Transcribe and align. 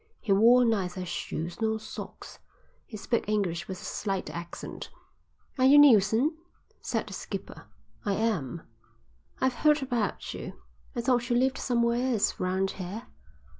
He 0.19 0.31
wore 0.33 0.65
neither 0.65 1.05
shoes 1.05 1.61
nor 1.61 1.79
socks. 1.79 2.39
He 2.87 2.97
spoke 2.97 3.29
English 3.29 3.67
with 3.67 3.79
a 3.79 3.83
slight 3.85 4.31
accent. 4.31 4.89
"Are 5.59 5.65
you 5.65 5.77
Neilson?" 5.77 6.35
asked 6.83 7.05
the 7.05 7.13
skipper. 7.13 7.67
"I 8.03 8.13
am." 8.15 8.63
"I've 9.39 9.53
heard 9.61 9.83
about 9.83 10.33
you. 10.33 10.53
I 10.95 11.01
thought 11.01 11.29
you 11.29 11.35
lived 11.35 11.59
somewheres 11.59 12.39
round 12.39 12.71
here." 12.71 13.03